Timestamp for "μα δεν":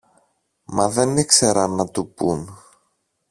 0.65-1.17